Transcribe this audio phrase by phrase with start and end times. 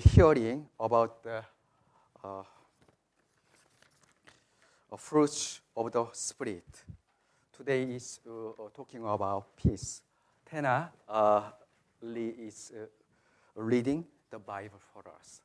[0.00, 1.42] hearing about the
[2.24, 2.42] uh,
[4.96, 6.84] fruits of the Spirit.
[7.56, 10.02] Today is uh, talking about peace.
[10.50, 11.42] Tana uh,
[12.02, 12.86] Lee is uh,
[13.54, 15.42] reading the Bible for us.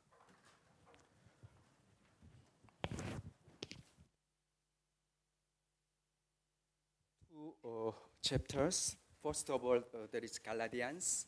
[7.29, 7.91] Two uh,
[8.21, 8.95] chapters.
[9.21, 11.25] First of all, uh, there is Galatians,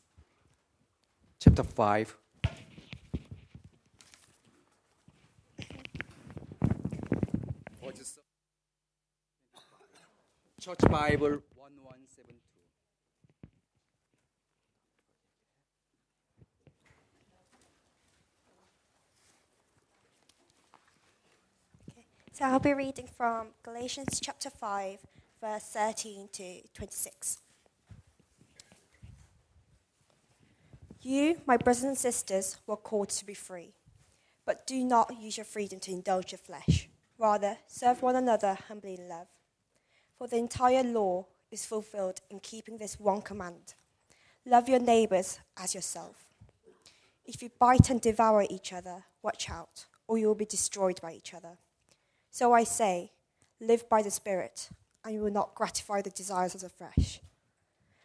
[1.38, 2.16] chapter 5.
[10.60, 12.34] Church Bible 1172.
[22.32, 24.98] So I'll be reading from Galatians chapter 5,
[25.40, 27.38] verse 13 to 26.
[31.00, 33.72] You, my brothers and sisters, were called to be free,
[34.44, 36.87] but do not use your freedom to indulge your flesh.
[37.18, 39.26] Rather, serve one another humbly in love.
[40.16, 43.74] For the entire law is fulfilled in keeping this one command
[44.48, 46.24] love your neighbors as yourself.
[47.24, 51.12] If you bite and devour each other, watch out, or you will be destroyed by
[51.12, 51.58] each other.
[52.30, 53.12] So I say,
[53.60, 54.70] live by the Spirit,
[55.04, 57.20] and you will not gratify the desires of the flesh.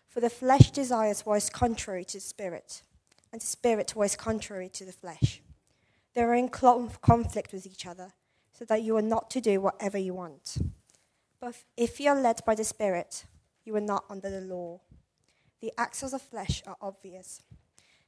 [0.09, 2.81] For the flesh desires what is contrary to the Spirit,
[3.31, 5.41] and the Spirit what is contrary to the flesh.
[6.13, 8.11] They are in conflict with each other,
[8.57, 10.57] so that you are not to do whatever you want.
[11.39, 13.25] But if you are led by the Spirit,
[13.65, 14.81] you are not under the law.
[15.59, 17.41] The acts of the flesh are obvious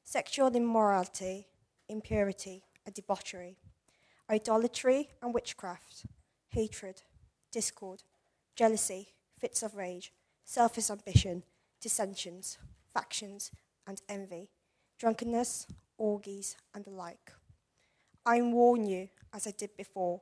[0.04, 1.48] sexual immorality,
[1.90, 3.58] impurity, and debauchery,
[4.30, 6.06] idolatry and witchcraft
[6.56, 7.02] hatred,
[7.52, 8.02] discord,
[8.56, 10.14] jealousy, fits of rage,
[10.46, 11.44] selfish ambition,
[11.82, 12.58] dissensions,
[12.94, 13.52] factions,
[13.86, 14.50] and envy,
[14.98, 17.34] drunkenness, orgies, and the like.
[18.26, 20.22] I warn you, as I did before,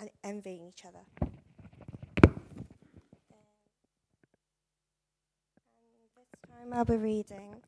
[0.00, 1.04] and envying each other.
[2.22, 2.32] And
[6.16, 7.62] this time I'll be reading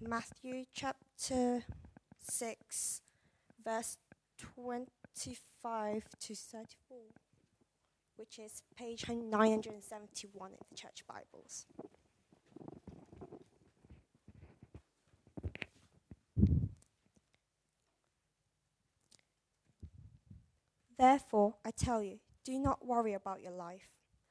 [0.00, 1.64] Matthew chapter
[2.20, 3.02] 6,
[3.64, 3.98] verse
[4.38, 6.98] 25 to 34
[8.18, 11.66] which is page 971 in the Church Bibles.
[20.98, 23.88] Therefore, I tell you, do not worry about your life,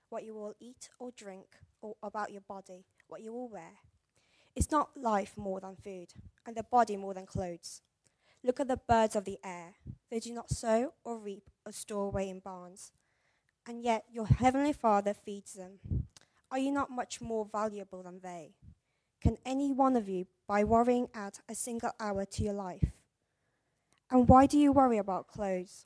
[0.09, 1.47] what you will eat or drink,
[1.81, 3.79] or about your body, what you will wear.
[4.55, 6.13] Is not life more than food,
[6.45, 7.81] and the body more than clothes?
[8.43, 9.75] Look at the birds of the air.
[10.09, 12.91] They do not sow or reap or store away in barns
[13.67, 15.79] and yet your heavenly Father feeds them.
[16.49, 18.55] Are you not much more valuable than they?
[19.21, 22.91] Can any one of you, by worrying, add a single hour to your life?
[24.09, 25.85] And why do you worry about clothes?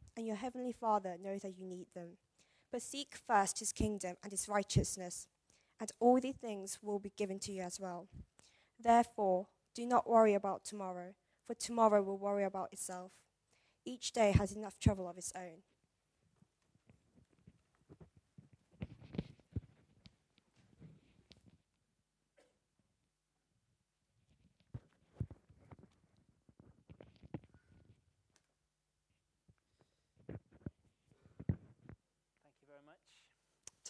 [0.15, 2.17] and your heavenly Father knows that you need them.
[2.71, 5.27] But seek first his kingdom and his righteousness,
[5.79, 8.07] and all these things will be given to you as well.
[8.79, 11.13] Therefore, do not worry about tomorrow,
[11.45, 13.11] for tomorrow will worry about itself.
[13.85, 15.63] Each day has enough trouble of its own.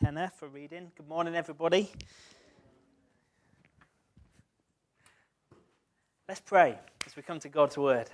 [0.03, 0.92] Tenor for reading.
[0.98, 1.88] Good morning, everybody.
[6.27, 8.09] Let's pray as we come to God's word.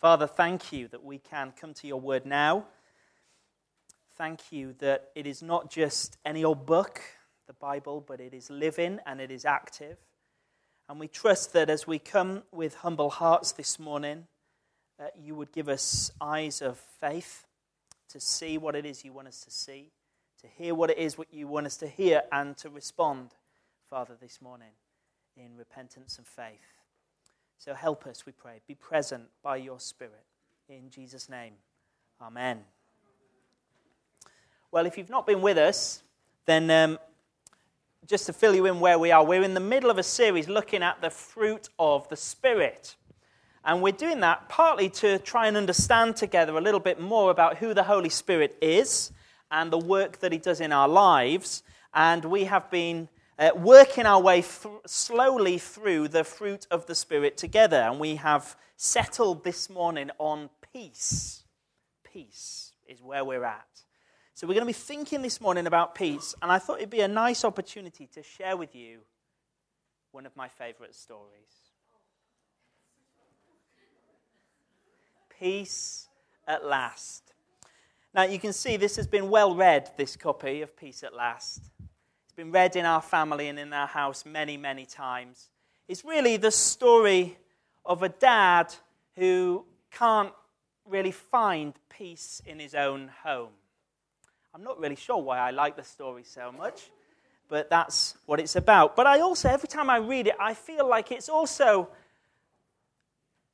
[0.00, 2.64] Father, thank you that we can come to your word now.
[4.16, 7.02] Thank you that it is not just any old book,
[7.46, 9.98] the Bible, but it is living and it is active.
[10.88, 14.26] And we trust that as we come with humble hearts this morning,
[14.98, 17.44] that you would give us eyes of faith
[18.08, 19.90] to see what it is you want us to see,
[20.46, 23.30] to hear what it is what you want us to hear, and to respond,
[23.90, 24.70] Father, this morning
[25.36, 26.82] in repentance and faith.
[27.58, 28.60] So help us, we pray.
[28.66, 30.24] Be present by your Spirit.
[30.68, 31.54] In Jesus' name,
[32.20, 32.60] Amen.
[34.70, 36.02] Well, if you've not been with us,
[36.46, 36.98] then um,
[38.06, 40.48] just to fill you in where we are, we're in the middle of a series
[40.48, 42.96] looking at the fruit of the Spirit.
[43.64, 47.58] And we're doing that partly to try and understand together a little bit more about
[47.58, 49.12] who the Holy Spirit is
[49.50, 51.62] and the work that He does in our lives.
[51.94, 53.08] And we have been
[53.38, 57.76] uh, working our way th- slowly through the fruit of the Spirit together.
[57.76, 61.44] And we have settled this morning on peace.
[62.04, 63.66] Peace is where we're at.
[64.34, 66.34] So we're going to be thinking this morning about peace.
[66.42, 68.98] And I thought it'd be a nice opportunity to share with you
[70.12, 71.72] one of my favorite stories.
[75.38, 76.08] Peace
[76.46, 77.25] at Last.
[78.16, 81.60] Now, you can see this has been well read, this copy of Peace at Last.
[82.24, 85.50] It's been read in our family and in our house many, many times.
[85.86, 87.36] It's really the story
[87.84, 88.74] of a dad
[89.16, 90.32] who can't
[90.86, 93.50] really find peace in his own home.
[94.54, 96.90] I'm not really sure why I like the story so much,
[97.50, 98.96] but that's what it's about.
[98.96, 101.90] But I also, every time I read it, I feel like it's also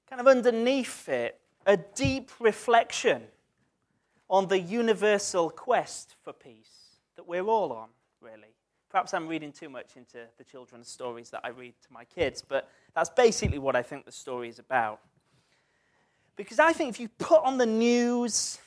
[0.08, 3.22] kind of underneath it a deep reflection
[4.28, 7.88] on the universal quest for peace that we're all on,
[8.20, 8.54] really.
[8.90, 12.42] Perhaps I'm reading too much into the children's stories that I read to my kids,
[12.46, 15.00] but that's basically what I think the story is about.
[16.36, 18.58] Because I think if you put on the news,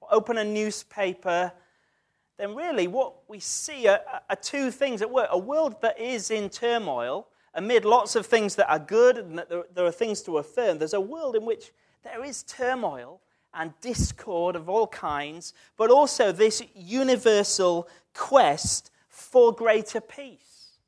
[0.00, 1.52] or open a newspaper,
[2.38, 6.30] then really what we see are, are two things at work a world that is
[6.30, 10.22] in turmoil, amid lots of things that are good and that there, there are things
[10.22, 10.78] to affirm.
[10.78, 11.72] There's a world in which
[12.02, 13.20] there is turmoil
[13.54, 20.78] and discord of all kinds, but also this universal quest for greater peace.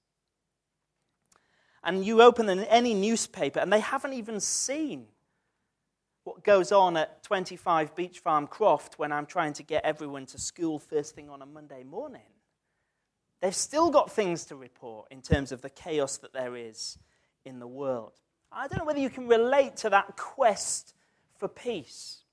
[1.84, 5.06] And you open any newspaper, and they haven't even seen
[6.24, 10.38] what goes on at 25 Beach Farm Croft when I'm trying to get everyone to
[10.38, 12.22] school first thing on a Monday morning.
[13.40, 16.98] They've still got things to report in terms of the chaos that there is
[17.44, 18.14] in the world.
[18.50, 20.94] I don't know whether you can relate to that quest
[21.36, 22.24] for peace.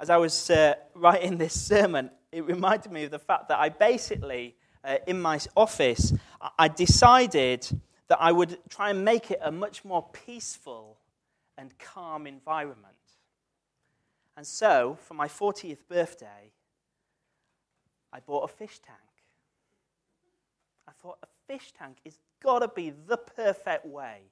[0.00, 3.68] As I was uh, writing this sermon, it reminded me of the fact that I
[3.68, 6.14] basically, uh, in my office,
[6.58, 7.68] I decided
[8.08, 10.96] that I would try and make it a much more peaceful
[11.58, 12.94] and calm environment.
[14.38, 16.50] And so, for my 40th birthday,
[18.10, 18.98] I bought a fish tank.
[20.88, 24.22] I thought a fish tank is got to be the perfect way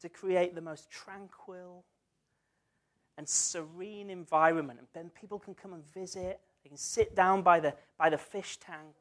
[0.00, 1.84] to create the most tranquil,
[3.18, 4.78] and serene environment.
[4.78, 6.40] And then people can come and visit.
[6.62, 8.94] They can sit down by the, by the fish tank.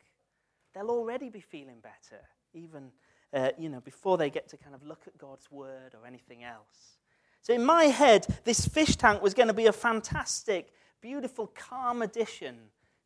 [0.74, 2.22] They'll already be feeling better,
[2.54, 2.92] even
[3.32, 6.44] uh, you know, before they get to kind of look at God's word or anything
[6.44, 6.98] else.
[7.44, 12.02] So in my head, this fish tank was going to be a fantastic, beautiful, calm
[12.02, 12.58] addition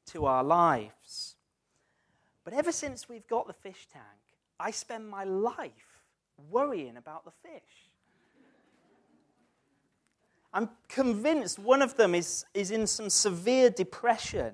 [0.07, 1.35] to our lives.
[2.45, 4.05] But ever since we've got the fish tank,
[4.59, 6.05] I spend my life
[6.49, 7.91] worrying about the fish.
[10.53, 14.53] I'm convinced one of them is, is in some severe depression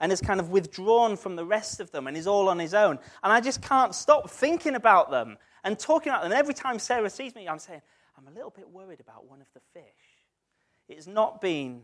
[0.00, 2.74] and is kind of withdrawn from the rest of them and is all on his
[2.74, 2.98] own.
[3.22, 6.32] And I just can't stop thinking about them and talking about them.
[6.32, 7.82] And every time Sarah sees me, I'm saying,
[8.16, 9.84] I'm a little bit worried about one of the fish.
[10.88, 11.82] It's not been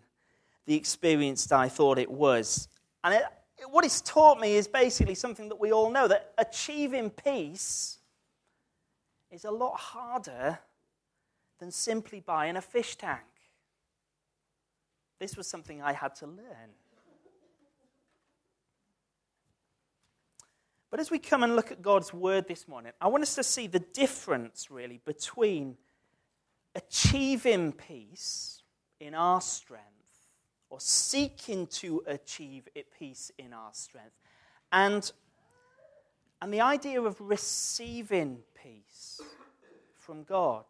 [0.66, 2.68] the experience that I thought it was.
[3.04, 3.22] And it,
[3.70, 7.98] what it's taught me is basically something that we all know that achieving peace
[9.30, 10.58] is a lot harder
[11.58, 13.20] than simply buying a fish tank.
[15.20, 16.70] This was something I had to learn.
[20.90, 23.44] But as we come and look at God's word this morning, I want us to
[23.44, 25.76] see the difference, really, between
[26.74, 28.62] achieving peace
[28.98, 29.84] in our strength
[30.68, 32.66] or seeking to achieve
[32.98, 34.18] peace in our strength
[34.72, 35.12] and,
[36.40, 39.20] and the idea of receiving peace
[39.98, 40.64] from God.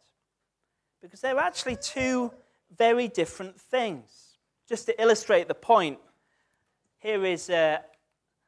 [1.01, 2.33] Because they're actually two
[2.77, 4.30] very different things.
[4.71, 5.99] Just to illustrate the point,
[7.01, 7.79] here is uh,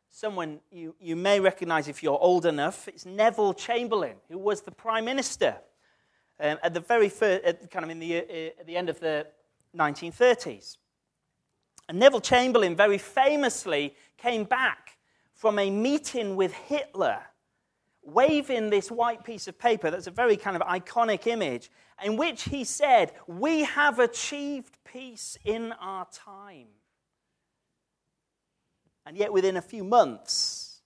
[0.08, 2.86] someone you, you may recognize if you're old enough.
[2.86, 5.56] It's Neville Chamberlain, who was the Prime Minister
[6.38, 9.00] um, at the very first, at, kind of in the, uh, at the end of
[9.00, 9.26] the
[9.76, 10.76] 1930s.
[11.88, 14.98] And Neville Chamberlain very famously came back
[15.34, 17.18] from a meeting with Hitler
[18.02, 21.70] waving this white piece of paper that's a very kind of iconic image,
[22.02, 26.68] in which he said, We have achieved peace in our time.
[29.06, 30.80] And yet, within a few months,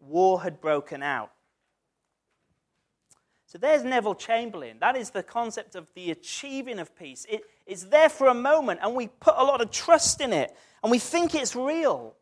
[0.00, 1.32] war had broken out.
[3.46, 4.78] So there's Neville Chamberlain.
[4.80, 7.26] That is the concept of the achieving of peace.
[7.28, 10.54] It is there for a moment, and we put a lot of trust in it,
[10.82, 12.14] and we think it's real,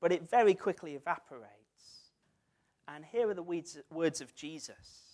[0.00, 1.55] but it very quickly evaporates.
[2.88, 3.42] And here are the
[3.90, 5.06] words of Jesus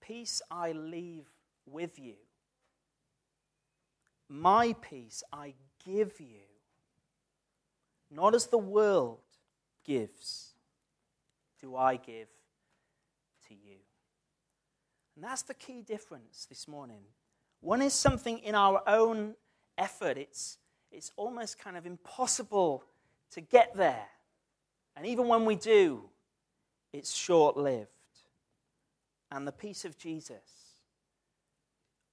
[0.00, 1.28] Peace I leave
[1.64, 2.14] with you,
[4.28, 6.42] my peace I give you,
[8.10, 9.20] not as the world
[9.84, 10.54] gives,
[11.60, 12.28] do I give
[13.48, 13.76] to you.
[15.14, 17.02] And that's the key difference this morning.
[17.60, 19.34] One is something in our own
[19.78, 20.58] effort, it's,
[20.90, 22.82] it's almost kind of impossible
[23.32, 24.06] to get there.
[24.96, 26.10] And even when we do,
[26.92, 27.88] it's short lived.
[29.30, 30.76] And the peace of Jesus,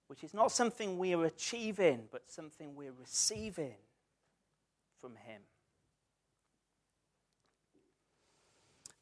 [0.07, 3.75] which is not something we are achieving, but something we're receiving
[5.01, 5.41] from Him.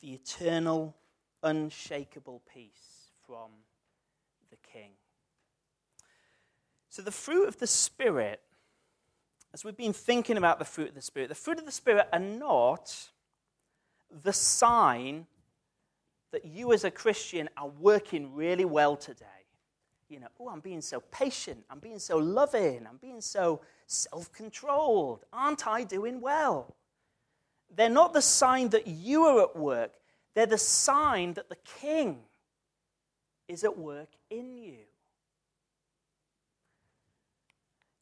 [0.01, 0.95] The eternal,
[1.43, 3.51] unshakable peace from
[4.49, 4.91] the King.
[6.89, 8.41] So, the fruit of the Spirit,
[9.53, 12.07] as we've been thinking about the fruit of the Spirit, the fruit of the Spirit
[12.11, 13.09] are not
[14.23, 15.27] the sign
[16.31, 19.25] that you as a Christian are working really well today.
[20.09, 24.31] You know, oh, I'm being so patient, I'm being so loving, I'm being so self
[24.31, 25.25] controlled.
[25.33, 26.75] Aren't I doing well?
[27.75, 29.93] They're not the sign that you are at work,
[30.33, 32.19] they're the sign that the King
[33.47, 34.77] is at work in you.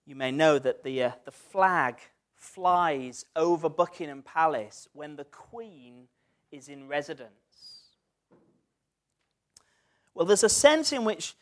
[0.06, 1.98] You may know that the, uh, the flag
[2.36, 6.08] flies over Buckingham Palace when the Queen
[6.52, 7.45] is in residence.
[10.16, 11.36] Well, there's a sense in which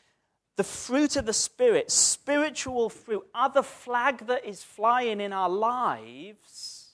[0.56, 6.92] the fruit of the Spirit, spiritual fruit, the flag that is flying in our lives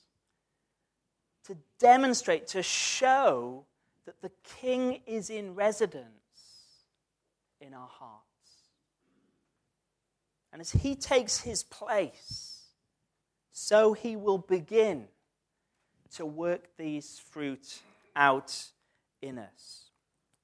[1.46, 3.66] to demonstrate, to show
[4.06, 4.32] that the
[4.62, 6.06] King is in residence
[7.60, 8.24] in our hearts.
[10.52, 12.64] And as he takes his place,
[13.52, 15.08] so he will begin
[16.16, 17.82] to work these fruit
[18.16, 18.56] out
[19.22, 19.90] in us.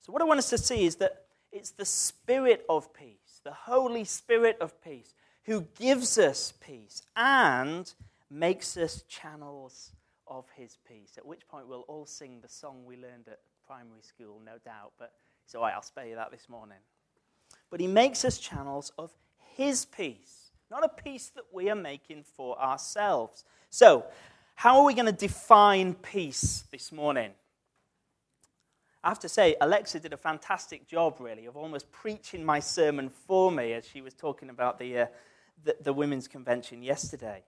[0.01, 1.24] So, what I want us to see is that
[1.55, 5.13] it's the Spirit of peace, the Holy Spirit of peace,
[5.45, 7.93] who gives us peace and
[8.29, 9.93] makes us channels
[10.27, 11.13] of his peace.
[11.17, 14.91] At which point, we'll all sing the song we learned at primary school, no doubt,
[14.99, 15.13] but
[15.45, 16.77] it's all right, I'll spare you that this morning.
[17.69, 19.11] But he makes us channels of
[19.55, 23.45] his peace, not a peace that we are making for ourselves.
[23.69, 24.03] So,
[24.55, 27.31] how are we going to define peace this morning?
[29.05, 33.09] I have to say, Alexa did a fantastic job, really, of almost preaching my sermon
[33.09, 35.05] for me as she was talking about the, uh,
[35.63, 37.43] the, the Women's Convention yesterday.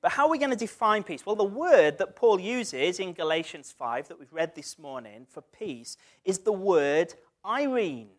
[0.00, 1.26] But how are we going to define peace?
[1.26, 5.40] Well, the word that Paul uses in Galatians 5 that we've read this morning for
[5.40, 7.12] peace is the word
[7.44, 8.10] Irene.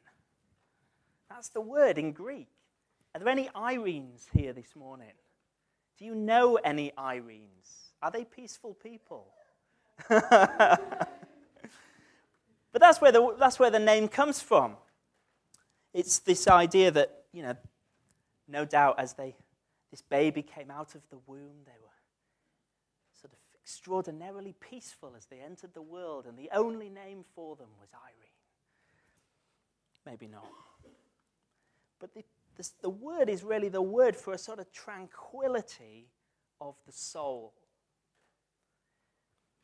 [1.30, 2.50] That's the word in Greek.
[3.16, 5.14] Are there any Irenes here this morning?
[5.98, 7.92] Do you know any Irenes?
[8.02, 9.28] Are they peaceful people?
[12.80, 14.78] But that's where the, that's where the name comes from.
[15.94, 17.58] It's this idea that, you know,
[18.48, 19.36] no doubt as they,
[19.92, 21.90] this baby came out of the womb, they were
[23.20, 27.68] sort of extraordinarily peaceful as they entered the world, and the only name for them
[27.82, 28.32] was Irene.
[30.06, 30.48] Maybe not.
[32.00, 32.24] But the,
[32.82, 36.08] the word is really the word for a sort of tranquility
[36.62, 37.54] of the soul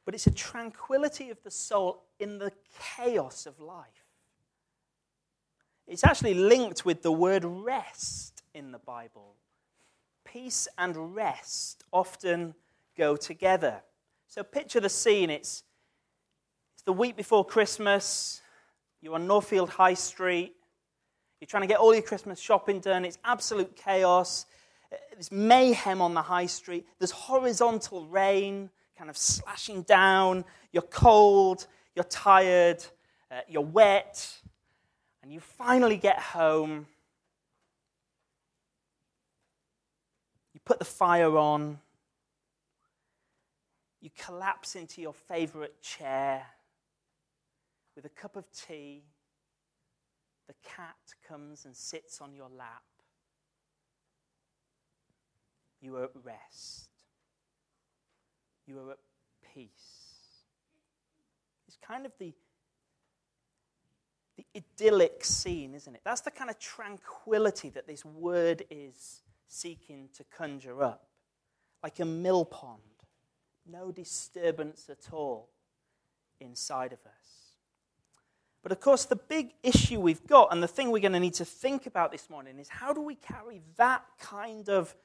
[0.06, 2.52] but it's a tranquility of the soul in the
[2.96, 4.06] chaos of life.
[5.88, 9.36] It's actually linked with the word rest in the Bible.
[10.24, 12.56] Peace and rest often
[12.98, 13.82] go together.
[14.28, 15.30] So picture the scene.
[15.30, 15.64] It's,
[16.74, 18.42] it's the week before Christmas.
[19.02, 20.56] You're on Northfield High Street.
[21.40, 23.06] You're trying to get all your Christmas shopping done.
[23.06, 24.46] It's absolute chaos.
[24.92, 26.88] Uh, there's mayhem on the high street.
[26.98, 30.46] There's horizontal rain kind of slashing down.
[30.72, 32.84] You're cold, you're tired,
[33.32, 34.42] uh, you're wet,
[35.22, 36.88] and you finally get home.
[40.54, 41.80] You put the fire on.
[44.02, 46.46] You collapse into your favorite chair
[47.96, 49.04] with a cup of tea.
[50.48, 50.96] The cat
[51.28, 52.84] comes and sits on your lap.
[55.82, 56.95] You are at rest
[58.68, 58.98] you are at
[59.54, 59.70] peace.
[61.68, 62.34] It's kind of the,
[64.38, 66.02] the idyllic scene, isn't it?
[66.04, 71.08] That's the kind of tranquility that this word is seeking to conjure up.
[71.84, 72.82] Like a mill pond,
[73.70, 75.50] no disturbance at all
[76.40, 77.36] inside of us.
[78.64, 81.36] But of course, the big issue we've got, and the thing we're going to need
[81.36, 84.96] to think about this morning, is how do we carry that kind of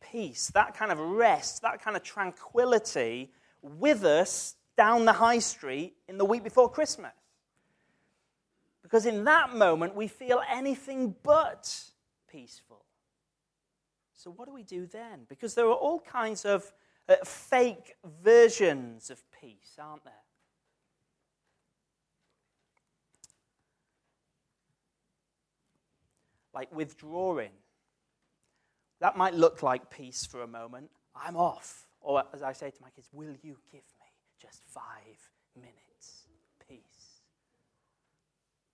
[0.00, 3.30] peace, that kind of rest, that kind of tranquility
[3.62, 7.12] with us down the high street in the week before Christmas?
[8.82, 11.90] Because in that moment, we feel anything but
[12.30, 12.84] peaceful.
[14.14, 15.26] So, what do we do then?
[15.28, 16.72] Because there are all kinds of
[17.08, 20.12] uh, fake versions of peace, aren't there?
[26.52, 27.52] Like withdrawing.
[29.00, 30.90] That might look like peace for a moment.
[31.14, 31.86] I'm off.
[32.00, 34.06] Or, as I say to my kids, will you give me
[34.40, 35.18] just five
[35.56, 36.26] minutes
[36.68, 37.22] peace?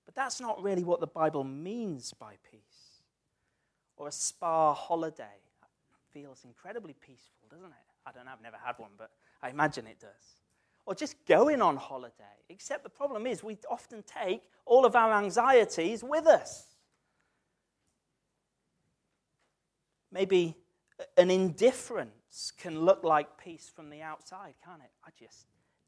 [0.04, 2.60] But that's not really what the Bible means by peace.
[3.96, 5.40] Or a spa holiday.
[6.12, 7.72] feels incredibly peaceful, doesn't it?
[8.06, 9.10] I don't know, I've never had one, but
[9.42, 10.42] I imagine it does.
[10.86, 12.12] Or just going on holiday.
[12.48, 16.73] Except the problem is, we often take all of our anxieties with us.
[20.14, 20.56] Maybe
[21.16, 24.92] an indifference can look like peace from the outside, can't it?
[25.04, 25.47] I just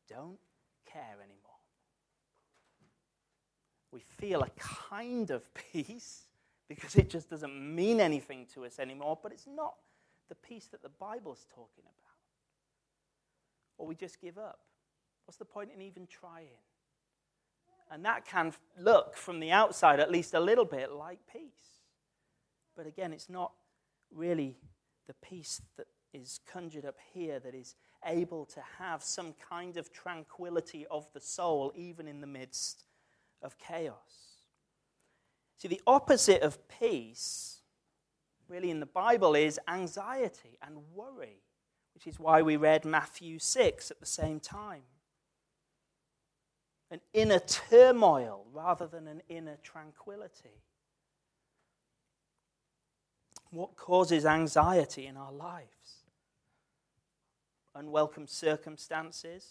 [0.08, 0.36] don't
[0.84, 1.60] care anymore.
[3.92, 6.24] We feel a kind of peace
[6.68, 9.74] because it just doesn't mean anything to us anymore, but it's not
[10.28, 12.16] the peace that the Bible's talking about.
[13.78, 14.58] Or we just give up.
[15.24, 16.58] What's the point in even trying?
[17.92, 21.84] And that can look from the outside at least a little bit like peace.
[22.74, 23.52] But again, it's not
[24.12, 24.56] really
[25.06, 29.92] the peace that is conjured up here that is able to have some kind of
[29.92, 32.84] tranquility of the soul, even in the midst
[33.42, 34.36] of chaos.
[35.58, 37.60] See, the opposite of peace,
[38.48, 41.42] really, in the Bible, is anxiety and worry,
[41.94, 44.82] which is why we read Matthew 6 at the same time.
[46.90, 50.62] An inner turmoil rather than an inner tranquility.
[53.56, 56.02] What causes anxiety in our lives?
[57.74, 59.46] Unwelcome circumstances,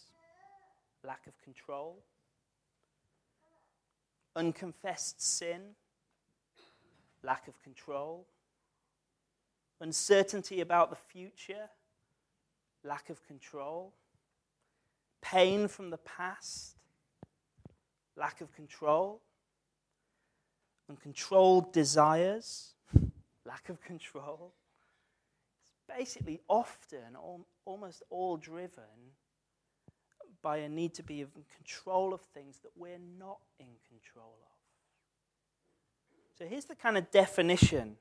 [1.04, 2.04] lack of control,
[4.36, 5.72] unconfessed sin,
[7.24, 8.28] lack of control,
[9.82, 11.70] uncertainty about the future,
[12.84, 13.92] lack of control,
[15.20, 16.76] pain from the past,
[18.16, 19.24] lack of control,
[20.88, 22.75] uncontrolled desires
[23.46, 24.54] lack of control.
[25.62, 27.16] It's basically often
[27.66, 29.14] almost all driven
[30.42, 34.56] by a need to be in control of things that we're not in control of.
[36.38, 37.96] So here's the kind of definition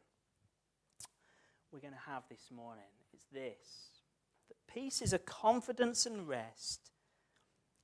[1.72, 2.84] we're going to have this morning.
[3.12, 3.90] It's this
[4.48, 6.90] that peace is a confidence and rest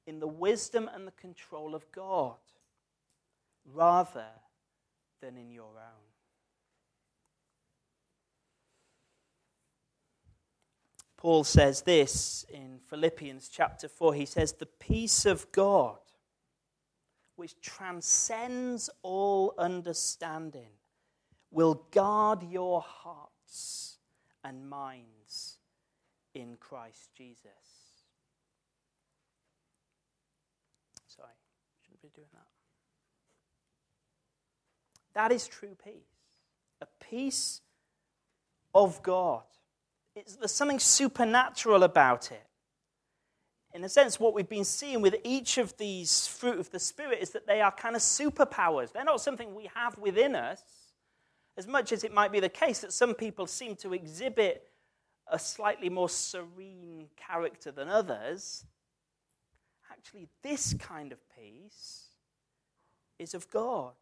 [0.06, 2.36] in the wisdom and the control of God
[3.64, 4.26] rather
[5.20, 6.09] than in your own.
[11.20, 14.14] Paul says this in Philippians chapter 4.
[14.14, 15.98] He says, The peace of God,
[17.36, 20.70] which transcends all understanding,
[21.50, 23.98] will guard your hearts
[24.42, 25.58] and minds
[26.32, 27.44] in Christ Jesus.
[31.06, 31.28] Sorry,
[31.82, 32.46] shouldn't be doing that.
[35.12, 35.92] That is true peace.
[36.80, 37.60] A peace
[38.74, 39.42] of God
[40.20, 42.46] it's, there's something supernatural about it.
[43.72, 47.18] In a sense, what we've been seeing with each of these fruit of the Spirit
[47.20, 48.92] is that they are kind of superpowers.
[48.92, 50.62] They're not something we have within us,
[51.56, 54.64] as much as it might be the case that some people seem to exhibit
[55.30, 58.64] a slightly more serene character than others.
[59.90, 62.08] Actually, this kind of peace
[63.18, 63.92] is of God.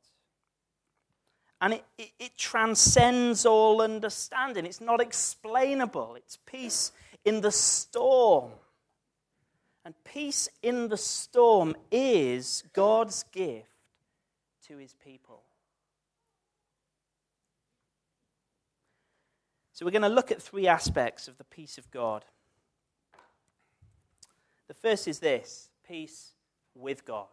[1.60, 4.64] And it, it, it, transcends all understanding.
[4.64, 6.14] It's not explainable.
[6.14, 6.92] It's peace
[7.24, 8.52] in the storm.
[9.84, 13.66] And peace in the storm is God's gift
[14.68, 15.42] to his people.
[19.72, 22.24] So we're going to look at three aspects of the peace of God.
[24.66, 26.32] The first is this peace
[26.74, 27.28] with God.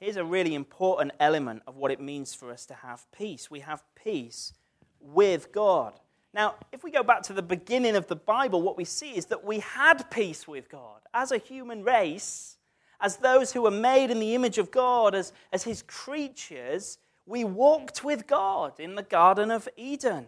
[0.00, 3.50] Here's a really important element of what it means for us to have peace.
[3.50, 4.52] We have peace
[5.00, 5.94] with God.
[6.32, 9.26] Now, if we go back to the beginning of the Bible, what we see is
[9.26, 11.00] that we had peace with God.
[11.14, 12.58] As a human race,
[13.00, 17.44] as those who were made in the image of God, as, as his creatures, we
[17.44, 20.26] walked with God in the Garden of Eden.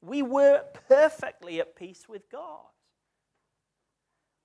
[0.00, 2.66] We were perfectly at peace with God.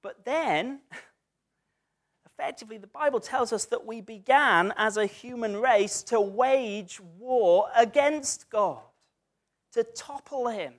[0.02, 0.82] But then,
[2.34, 7.68] effectively, the Bible tells us that we began as a human race to wage war
[7.76, 8.82] against God,
[9.74, 10.74] to topple him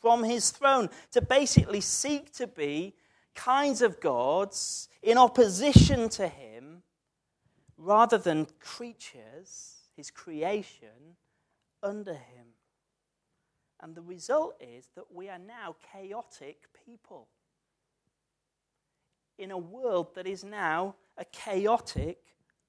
[0.00, 2.94] from his throne, to basically seek to be
[3.34, 6.82] kinds of gods in opposition to him
[7.76, 11.16] rather than creatures, his creation,
[11.82, 12.46] under him.
[13.80, 17.28] And the result is that we are now chaotic people
[19.38, 22.18] in a world that is now a chaotic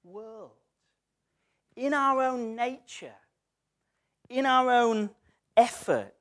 [0.04, 0.50] world.
[1.76, 3.14] In our own nature,
[4.28, 5.10] in our own
[5.56, 6.14] effort,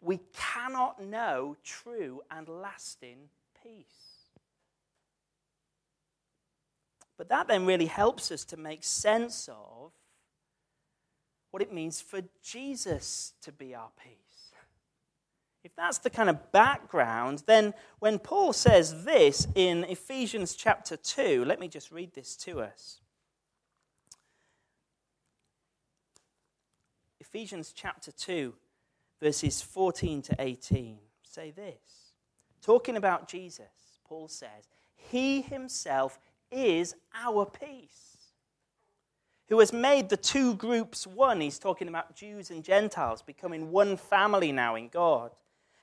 [0.00, 3.18] we cannot know true and lasting
[3.62, 3.84] peace.
[7.16, 9.90] But that then really helps us to make sense of
[11.50, 14.27] what it means for Jesus to be our peace.
[15.64, 21.44] If that's the kind of background, then when Paul says this in Ephesians chapter 2,
[21.44, 23.00] let me just read this to us.
[27.20, 28.54] Ephesians chapter 2,
[29.20, 32.12] verses 14 to 18 say this.
[32.62, 33.66] Talking about Jesus,
[34.04, 36.18] Paul says, He himself
[36.50, 38.16] is our peace,
[39.48, 41.40] who has made the two groups one.
[41.40, 45.32] He's talking about Jews and Gentiles becoming one family now in God.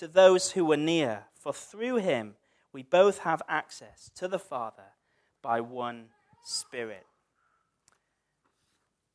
[0.00, 1.24] to those who were near.
[1.34, 2.34] For through him
[2.72, 4.94] we both have access to the Father
[5.42, 6.06] by one
[6.44, 7.06] Spirit.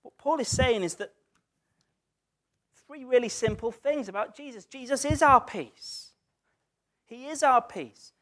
[0.04, 1.12] What Paul is saying is that
[2.86, 4.66] three really simple things about Jesus.
[4.66, 6.12] Jesus is our peace.
[7.08, 8.14] He is our peace.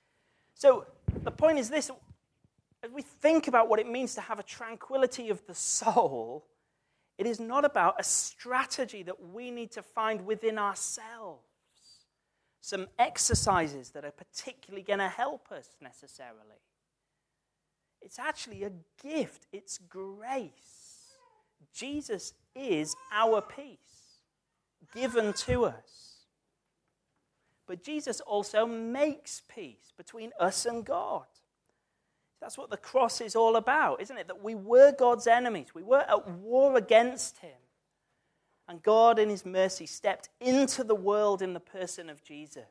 [0.53, 0.85] So
[1.23, 1.91] the point is this
[2.81, 6.45] as we think about what it means to have a tranquility of the soul,
[7.17, 11.43] it is not about a strategy that we need to find within ourselves,
[12.63, 16.61] some exercises that are particularly going to help us necessarily.
[18.01, 18.71] It's actually a
[19.03, 21.11] gift, it's grace.
[21.75, 24.21] Jesus is our peace
[24.95, 26.19] given to us.
[27.67, 31.25] But Jesus also makes peace between us and God.
[32.39, 34.27] That's what the cross is all about, isn't it?
[34.29, 37.51] That we were God's enemies, we were at war against Him.
[38.67, 42.63] And God, in His mercy, stepped into the world in the person of Jesus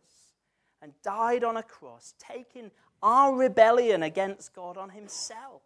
[0.81, 2.71] and died on a cross, taking
[3.03, 5.63] our rebellion against God on Himself,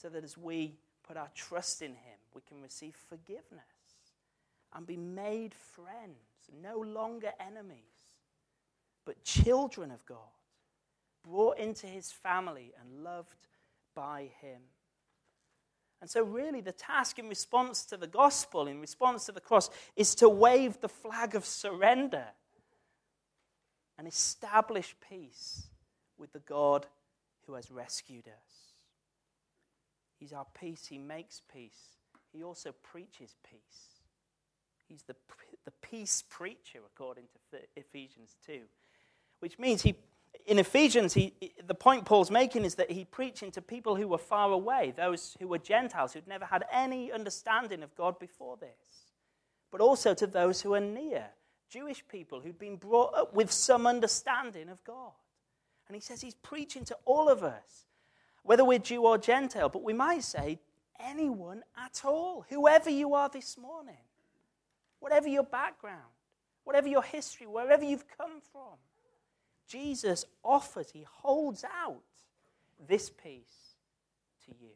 [0.00, 0.74] so that as we
[1.06, 3.64] put our trust in Him, we can receive forgiveness
[4.74, 6.16] and be made friends,
[6.62, 7.78] no longer enemies,
[9.04, 10.18] but children of God,
[11.22, 13.46] brought into His family and loved
[13.94, 14.60] by Him.
[16.00, 19.70] And so, really, the task in response to the gospel, in response to the cross,
[19.96, 22.24] is to wave the flag of surrender
[23.98, 25.68] and establish peace
[26.18, 26.86] with the God
[27.46, 28.74] who has rescued us.
[30.18, 31.96] He's our peace, He makes peace,
[32.32, 33.96] He also preaches peace.
[34.88, 35.16] He's the,
[35.64, 38.60] the peace preacher, according to Ephesians 2,
[39.40, 39.96] which means he,
[40.46, 41.32] in Ephesians, he,
[41.66, 45.36] the point Paul's making is that he preaching to people who were far away, those
[45.40, 49.12] who were Gentiles, who'd never had any understanding of God before this,
[49.70, 51.26] but also to those who are near,
[51.68, 55.12] Jewish people who'd been brought up with some understanding of God.
[55.88, 57.86] And he says he's preaching to all of us,
[58.42, 60.60] whether we're Jew or Gentile, but we might say
[61.00, 63.96] anyone at all, whoever you are this morning,
[65.00, 66.00] whatever your background,
[66.64, 68.78] whatever your history, wherever you've come from.
[69.68, 72.02] Jesus offers, he holds out
[72.88, 73.74] this peace
[74.46, 74.70] to you.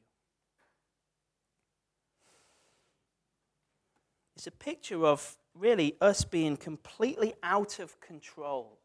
[4.37, 8.81] It's a picture of really us being completely out of control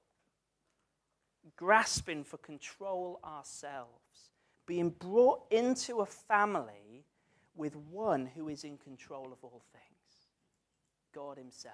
[1.55, 4.31] grasping for control ourselves,
[4.65, 7.05] being brought into a family
[7.55, 9.85] with one who is in control of all things
[11.13, 11.73] God Himself.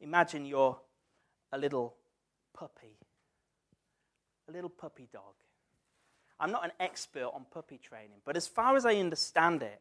[0.00, 0.78] Imagine you're
[1.52, 1.94] a little
[2.54, 2.96] puppy,
[4.48, 5.34] a little puppy dog.
[6.38, 9.80] I'm not an expert on puppy training, but as far as I understand it,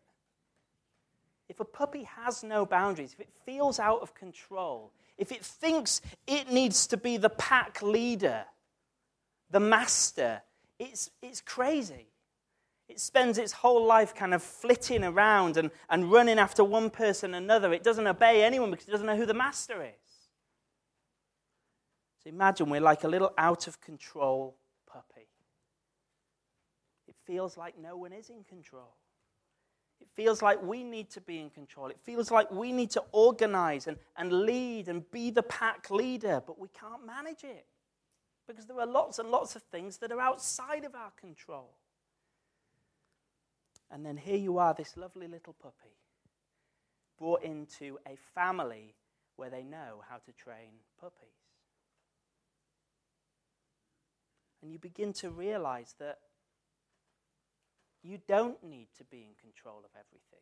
[1.47, 6.01] if a puppy has no boundaries, if it feels out of control, if it thinks
[6.27, 8.43] it needs to be the pack leader,
[9.49, 10.41] the master,
[10.77, 12.07] it's, it's crazy.
[12.87, 17.33] It spends its whole life kind of flitting around and, and running after one person
[17.33, 17.73] another.
[17.73, 20.08] It doesn't obey anyone because it doesn't know who the master is.
[22.29, 25.27] Imagine we're like a little out of control puppy.
[27.07, 28.93] It feels like no one is in control.
[29.99, 31.87] It feels like we need to be in control.
[31.87, 36.41] It feels like we need to organize and, and lead and be the pack leader,
[36.45, 37.65] but we can't manage it
[38.47, 41.71] because there are lots and lots of things that are outside of our control.
[43.89, 45.97] And then here you are, this lovely little puppy,
[47.17, 48.93] brought into a family
[49.35, 51.38] where they know how to train puppies.
[54.61, 56.19] And you begin to realize that
[58.03, 60.39] you don't need to be in control of everything.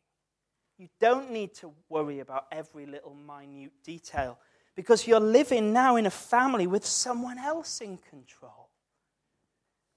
[0.78, 4.38] You don't need to worry about every little minute detail
[4.76, 8.70] because you're living now in a family with someone else in control,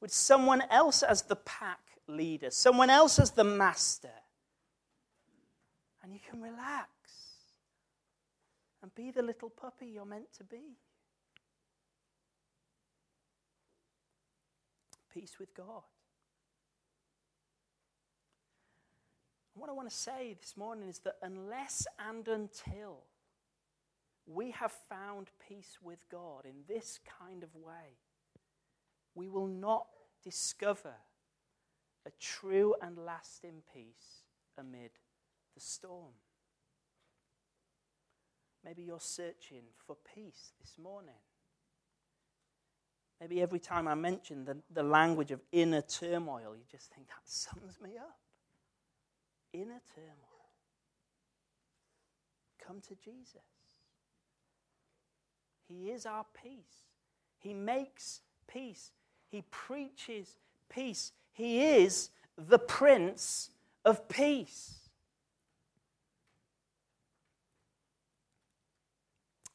[0.01, 4.09] with someone else as the pack leader, someone else as the master.
[6.03, 6.89] And you can relax
[8.83, 10.79] and be the little puppy you're meant to be.
[15.13, 15.83] Peace with God.
[19.55, 23.05] And what I want to say this morning is that unless and until
[24.27, 27.99] we have found peace with God in this kind of way,
[29.15, 29.87] we will not
[30.23, 30.95] discover
[32.07, 34.23] a true and lasting peace
[34.57, 34.91] amid
[35.55, 36.13] the storm.
[38.65, 41.15] Maybe you're searching for peace this morning.
[43.21, 47.21] Maybe every time I mention the, the language of inner turmoil, you just think that
[47.25, 48.19] sums me up
[49.53, 50.51] inner turmoil,
[52.65, 53.41] come to Jesus.
[55.69, 56.85] He is our peace.
[57.39, 58.91] He makes peace.
[59.29, 60.37] He preaches
[60.69, 61.13] peace.
[61.33, 63.51] He is the Prince
[63.85, 64.75] of Peace.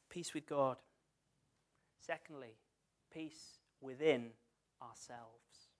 [0.08, 0.76] Peace with God.
[2.00, 2.54] Secondly,
[3.16, 4.26] peace within
[4.82, 5.70] ourselves.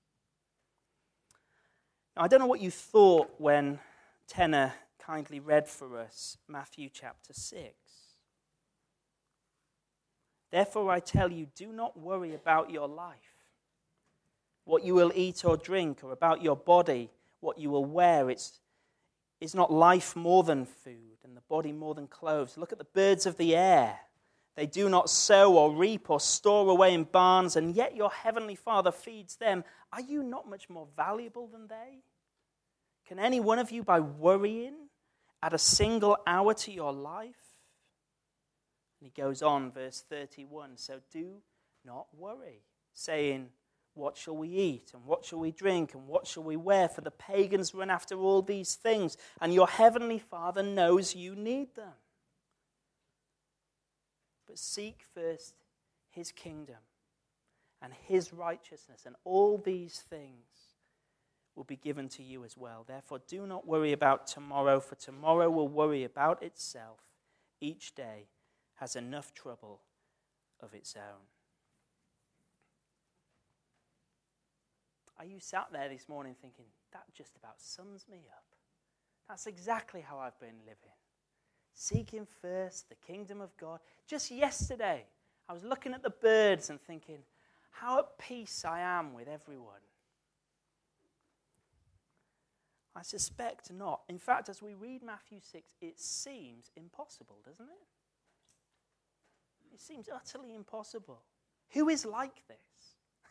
[2.16, 3.79] Now, I don't know what you thought when
[4.27, 7.75] Tenor kindly read for us Matthew chapter 6.
[10.51, 13.16] Therefore, I tell you, do not worry about your life,
[14.64, 18.31] what you will eat or drink, or about your body, what you will wear.
[18.31, 18.61] It's,
[19.42, 22.57] is not life more than food, and the body more than clothes?
[22.57, 23.99] Look at the birds of the air.
[24.57, 28.55] They do not sow or reap or store away in barns, and yet your heavenly
[28.55, 29.64] Father feeds them.
[29.92, 32.03] Are you not much more valuable than they?
[33.07, 34.88] Can any one of you, by worrying,
[35.42, 37.37] add a single hour to your life?
[38.99, 41.35] And he goes on, verse 31 So do
[41.85, 42.62] not worry,
[42.95, 43.51] saying,
[43.92, 44.92] What shall we eat?
[44.95, 45.92] And what shall we drink?
[45.92, 46.88] And what shall we wear?
[46.88, 51.75] For the pagans run after all these things, and your heavenly Father knows you need
[51.77, 51.92] them.
[54.57, 55.55] But seek first
[56.09, 56.81] his kingdom
[57.83, 60.77] and his righteousness, and all these things
[61.55, 62.83] will be given to you as well.
[62.88, 67.01] Therefore, do not worry about tomorrow, for tomorrow will worry about itself.
[67.61, 68.29] Each day
[68.77, 69.83] has enough trouble
[70.59, 71.27] of its own.
[75.19, 76.64] Are you sat there this morning thinking,
[76.95, 78.47] that just about sums me up?
[79.29, 80.97] That's exactly how I've been living.
[81.79, 83.81] Seeking first the kingdom of God.
[84.07, 85.05] Just yesterday,
[85.47, 87.19] I was looking at the birds and thinking,
[87.71, 89.83] how at peace I am with everyone.
[92.97, 94.01] I suspect not.
[94.09, 97.87] In fact, as we read Matthew 6, it seems impossible, doesn't it?
[99.75, 101.21] It seems utterly impossible.
[101.73, 102.57] Who is like this?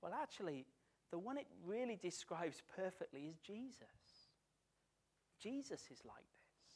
[0.00, 0.66] well, actually,
[1.10, 4.05] the one it really describes perfectly is Jesus.
[5.42, 6.74] Jesus is like this.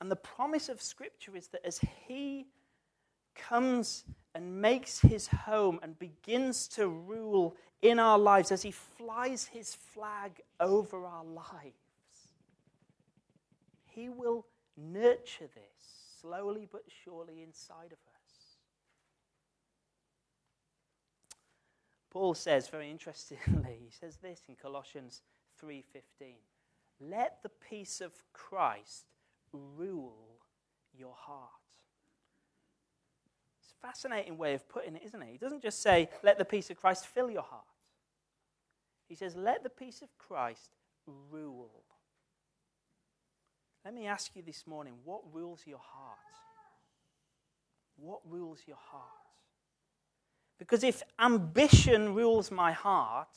[0.00, 2.46] And the promise of Scripture is that as He
[3.36, 9.46] comes and makes his home and begins to rule in our lives as he flies
[9.46, 11.74] his flag over our lives.
[13.84, 14.46] He will
[14.76, 18.15] nurture this slowly but surely inside of us.
[22.16, 25.20] Paul says very interestingly, he says this in Colossians
[25.62, 26.36] 3:15.
[26.98, 29.04] Let the peace of Christ
[29.52, 30.40] rule
[30.94, 31.50] your heart
[33.60, 35.28] It's a fascinating way of putting it, isn't it?
[35.30, 37.66] He doesn't just say, let the peace of Christ fill your heart.
[39.10, 40.70] He says, let the peace of Christ
[41.30, 41.84] rule.
[43.84, 46.16] Let me ask you this morning what rules your heart?
[47.96, 49.25] What rules your heart?
[50.58, 53.36] Because if ambition rules my heart,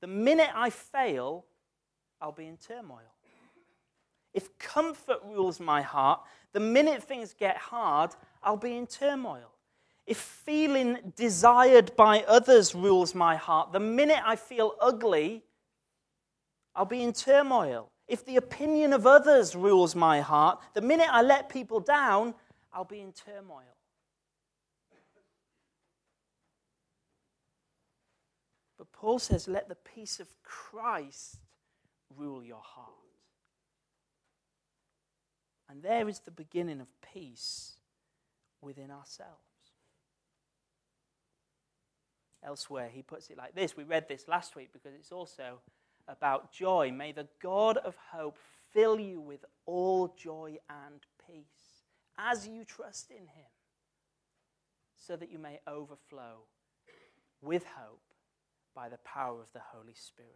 [0.00, 1.44] the minute I fail,
[2.20, 3.14] I'll be in turmoil.
[4.32, 6.20] If comfort rules my heart,
[6.52, 8.10] the minute things get hard,
[8.42, 9.52] I'll be in turmoil.
[10.06, 15.44] If feeling desired by others rules my heart, the minute I feel ugly,
[16.74, 17.90] I'll be in turmoil.
[18.06, 22.34] If the opinion of others rules my heart, the minute I let people down,
[22.72, 23.62] I'll be in turmoil.
[28.76, 31.36] But Paul says, let the peace of Christ
[32.16, 32.88] rule your heart.
[35.68, 37.72] And there is the beginning of peace
[38.62, 39.42] within ourselves.
[42.42, 43.76] Elsewhere, he puts it like this.
[43.76, 45.58] We read this last week because it's also
[46.08, 46.90] about joy.
[46.90, 48.38] May the God of hope
[48.72, 51.82] fill you with all joy and peace
[52.16, 53.52] as you trust in him,
[54.96, 56.46] so that you may overflow
[57.42, 58.00] with hope
[58.74, 60.32] by the power of the Holy Spirit.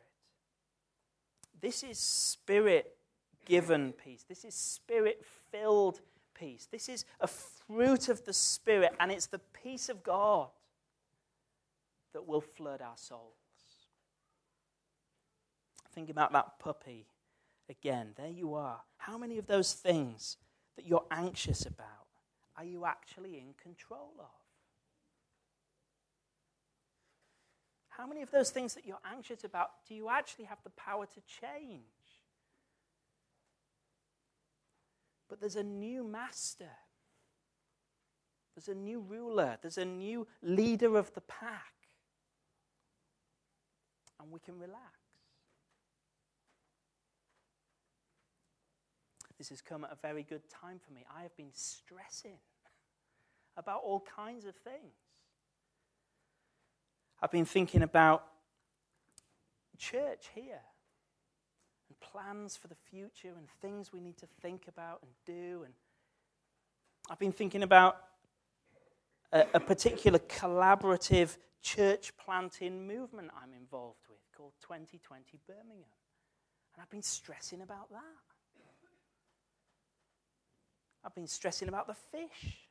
[1.60, 2.96] This is spirit
[3.44, 4.24] given peace.
[4.28, 6.00] This is spirit filled
[6.38, 6.68] peace.
[6.70, 10.48] This is a fruit of the Spirit, and it's the peace of God
[12.12, 13.32] that will flood our souls.
[15.92, 17.06] Think about that puppy
[17.68, 18.12] again.
[18.16, 18.80] There you are.
[18.98, 20.36] How many of those things
[20.76, 21.84] that you're anxious about
[22.56, 24.37] are you actually in control of?
[27.98, 31.04] How many of those things that you're anxious about do you actually have the power
[31.04, 31.82] to change?
[35.28, 36.70] But there's a new master.
[38.54, 39.58] There's a new ruler.
[39.60, 41.74] There's a new leader of the pack.
[44.20, 44.80] And we can relax.
[49.38, 51.04] This has come at a very good time for me.
[51.16, 52.38] I have been stressing
[53.56, 55.07] about all kinds of things.
[57.20, 58.24] I've been thinking about
[59.76, 60.60] church here
[61.88, 65.62] and plans for the future and things we need to think about and do.
[65.64, 65.74] And
[67.10, 67.96] I've been thinking about
[69.32, 75.84] a, a particular collaborative church planting movement I'm involved with called 2020 Birmingham.
[76.74, 78.02] And I've been stressing about that.
[81.04, 82.67] I've been stressing about the fish.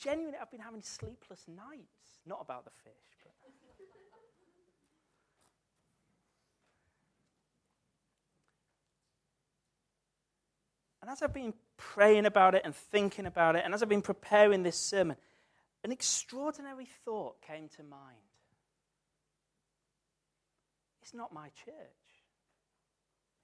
[0.00, 2.94] Genuinely, I've been having sleepless nights, not about the fish.
[3.22, 3.34] But.
[11.02, 14.00] and as I've been praying about it and thinking about it, and as I've been
[14.00, 15.16] preparing this sermon,
[15.84, 18.16] an extraordinary thought came to mind.
[21.02, 22.24] It's not my church,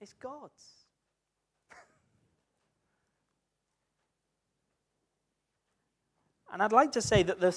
[0.01, 0.86] it's God's.
[6.53, 7.57] And I'd like to say that the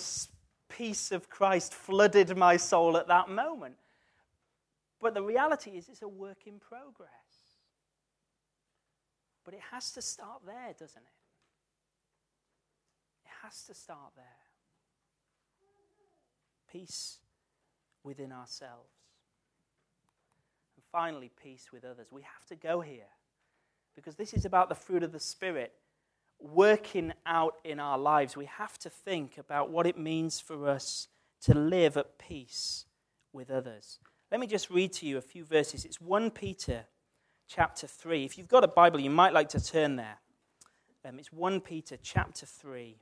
[0.70, 3.76] peace of Christ flooded my soul at that moment.
[5.02, 7.10] But the reality is, it's a work in progress.
[9.46, 11.18] But it has to start there, doesn't it?
[13.26, 14.26] It has to start there.
[16.72, 17.20] Peace
[18.04, 18.94] within ourselves.
[20.76, 22.08] And finally, peace with others.
[22.12, 23.10] We have to go here
[23.96, 25.74] because this is about the fruit of the Spirit
[26.40, 28.38] working out in our lives.
[28.38, 31.08] We have to think about what it means for us
[31.42, 32.86] to live at peace
[33.34, 34.00] with others.
[34.32, 35.86] Let me just read to you a few verses.
[35.86, 36.86] It's 1 Peter
[37.48, 38.26] chapter 3.
[38.26, 40.20] If you've got a Bible, you might like to turn there.
[41.06, 42.98] Um, it's 1 Peter chapter 3.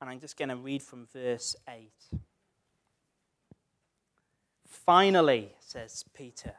[0.00, 1.90] And I'm just going to read from verse 8.
[4.66, 6.54] Finally, says Peter,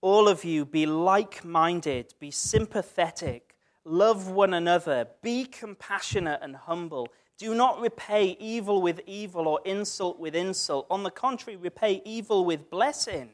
[0.00, 7.08] all of you be like minded, be sympathetic, love one another, be compassionate and humble.
[7.36, 10.86] Do not repay evil with evil or insult with insult.
[10.90, 13.30] On the contrary, repay evil with blessing.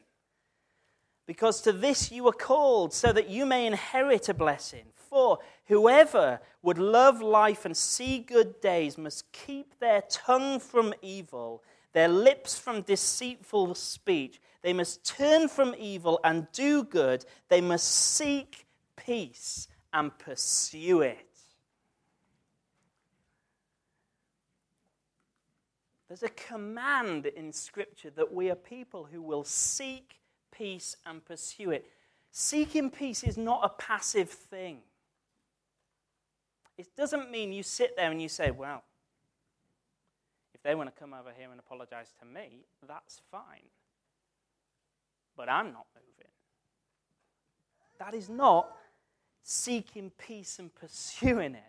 [1.27, 4.85] Because to this you are called, so that you may inherit a blessing.
[4.95, 11.63] For whoever would love life and see good days must keep their tongue from evil,
[11.93, 14.39] their lips from deceitful speech.
[14.65, 17.23] They must turn from evil and do good.
[17.49, 21.19] They must seek peace and pursue it.
[26.07, 31.69] There's a command in Scripture that we are people who will seek peace and pursue
[31.69, 31.85] it.
[32.31, 34.79] Seeking peace is not a passive thing.
[36.75, 38.81] It doesn't mean you sit there and you say, well,
[40.55, 43.69] if they want to come over here and apologize to me, that's fine.
[45.35, 46.31] But I'm not moving.
[47.99, 48.75] That is not
[49.43, 51.63] seeking peace and pursuing it.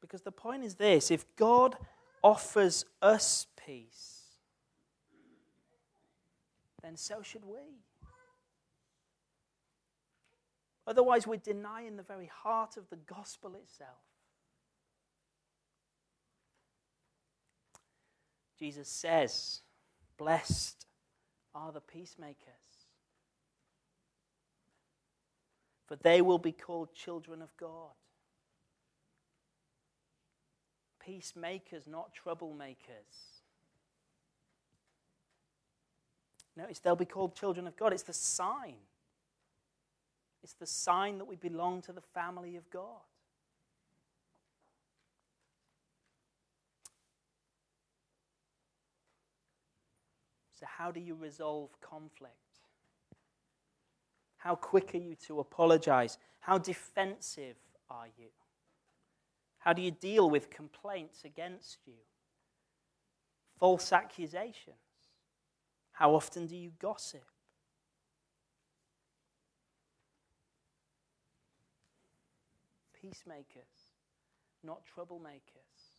[0.00, 1.76] Because the point is this if God
[2.22, 4.22] offers us peace,
[6.82, 7.80] then so should we.
[10.86, 13.98] Otherwise, we're denying the very heart of the gospel itself.
[18.58, 19.60] Jesus says,
[20.18, 20.86] Blessed
[21.54, 22.36] are the peacemakers,
[25.86, 27.90] for they will be called children of God.
[31.04, 33.36] Peacemakers, not troublemakers.
[36.56, 37.92] Notice they'll be called children of God.
[37.92, 38.74] It's the sign.
[40.42, 43.02] It's the sign that we belong to the family of God.
[50.58, 52.34] So, how do you resolve conflict?
[54.38, 56.16] How quick are you to apologize?
[56.40, 57.56] How defensive
[57.90, 58.28] are you?
[59.58, 62.00] How do you deal with complaints against you?
[63.58, 64.76] False accusations?
[65.92, 67.24] How often do you gossip?
[73.02, 73.92] Peacemakers,
[74.62, 75.96] not troublemakers.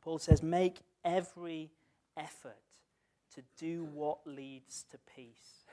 [0.00, 1.70] Paul says, make every
[2.16, 2.58] effort
[3.34, 5.64] to do what leads to peace.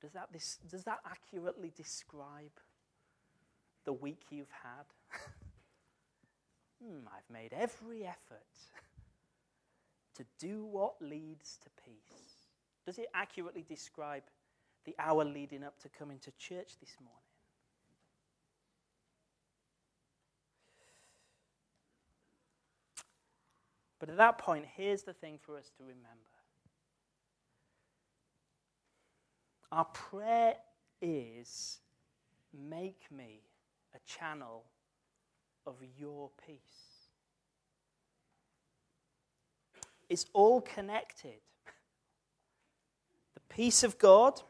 [0.00, 2.60] Does that, this, does that accurately describe
[3.84, 4.84] the week you've had?
[6.82, 8.46] hmm, I've made every effort
[10.16, 12.48] to do what leads to peace.
[12.86, 14.24] Does it accurately describe
[14.84, 17.27] the hour leading up to coming to church this morning?
[23.98, 26.06] But at that point, here's the thing for us to remember.
[29.70, 30.54] Our prayer
[31.02, 31.78] is
[32.52, 33.40] make me
[33.94, 34.64] a channel
[35.66, 36.58] of your peace.
[40.08, 41.40] It's all connected.
[43.34, 44.40] The peace of God,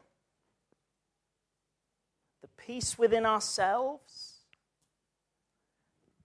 [2.41, 4.35] the peace within ourselves,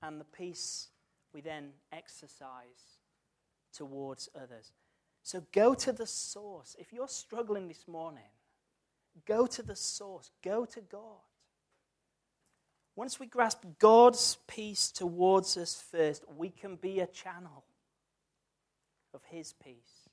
[0.01, 0.89] and the peace
[1.33, 2.94] we then exercise
[3.77, 4.73] towards others.
[5.23, 6.77] So go to the source.
[6.79, 8.31] If you're struggling this morning,
[9.27, 11.23] go to the source, go to God.
[12.97, 17.65] Once we grasp God's peace towards us first, we can be a channel
[19.13, 20.09] of his peace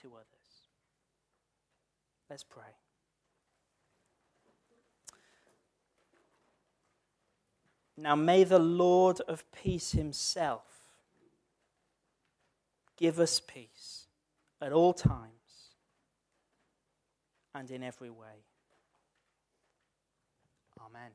[0.00, 0.26] to others.
[2.28, 2.64] Let's pray.
[7.96, 10.77] Now may the Lord of peace himself
[12.98, 14.06] give us peace
[14.60, 15.72] at all times
[17.54, 18.44] and in every way.
[20.84, 21.12] Amen.